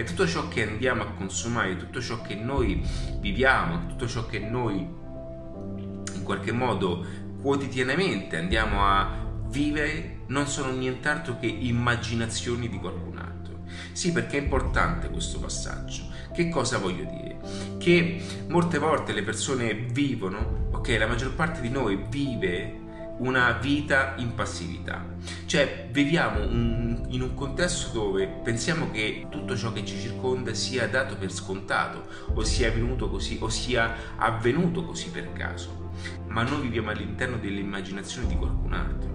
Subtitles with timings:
[0.00, 2.82] è tutto ciò che andiamo a consumare, tutto ciò che noi
[3.20, 7.04] viviamo, tutto ciò che noi in qualche modo
[7.40, 13.64] quotidianamente andiamo a vivere non sono nient'altro che immaginazioni di qualcun altro.
[13.92, 16.08] Sì, perché è importante questo passaggio.
[16.32, 17.38] Che cosa voglio dire?
[17.78, 22.78] Che molte volte le persone vivono, ok, la maggior parte di noi vive
[23.18, 25.04] una vita in passività.
[25.46, 30.88] Cioè viviamo un, in un contesto dove pensiamo che tutto ciò che ci circonda sia
[30.88, 35.90] dato per scontato o sia avvenuto così o sia avvenuto così per caso.
[36.28, 39.08] Ma noi viviamo all'interno dell'immaginazione di qualcun altro.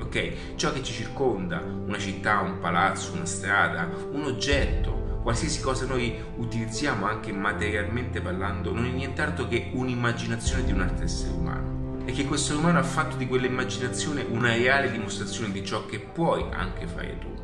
[0.00, 0.56] Ok?
[0.56, 6.16] Ciò che ci circonda, una città, un palazzo, una strada, un oggetto, qualsiasi cosa noi
[6.36, 12.12] utilizziamo anche materialmente parlando, non è nient'altro che un'immaginazione di un altro essere umano e
[12.12, 16.86] che questo umano ha fatto di quell'immaginazione una reale dimostrazione di ciò che puoi anche
[16.86, 17.34] fare tu.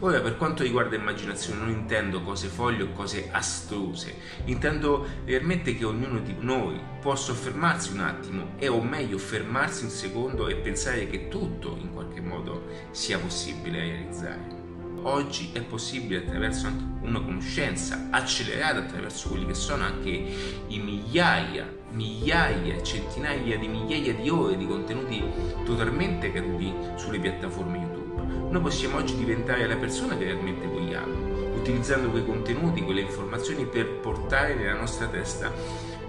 [0.00, 4.14] Ora, per quanto riguarda immaginazione, non intendo cose foglie o cose astruse,
[4.46, 9.90] intendo realmente che ognuno di noi può soffermarsi un attimo, e o meglio fermarsi un
[9.90, 14.57] secondo e pensare che tutto in qualche modo sia possibile realizzare.
[15.02, 21.76] Oggi è possibile attraverso anche una conoscenza accelerata attraverso quelli che sono anche i migliaia
[21.90, 25.22] migliaia, centinaia di migliaia di ore di contenuti
[25.64, 28.50] totalmente gratuiti sulle piattaforme YouTube.
[28.50, 33.86] Noi possiamo oggi diventare la persona che realmente vogliamo, utilizzando quei contenuti, quelle informazioni per
[34.00, 35.52] portare nella nostra testa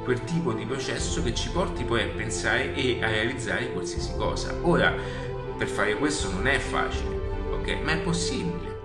[0.03, 4.55] quel tipo di processo che ci porti poi a pensare e a realizzare qualsiasi cosa.
[4.61, 4.93] Ora,
[5.57, 7.19] per fare questo non è facile,
[7.51, 7.77] ok?
[7.83, 8.78] Ma è possibile